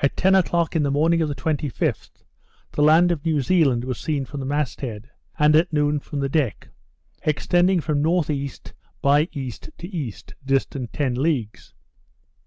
[0.00, 2.22] At ten o'clock in the morning of the 25th,
[2.72, 6.20] the land of New Zealand was seen from the mast head; and at noon, from
[6.20, 6.68] the deck;
[7.24, 8.50] extending from N.E.
[9.02, 9.52] by E.
[9.52, 10.14] to E.,
[10.46, 11.74] distant ten leagues.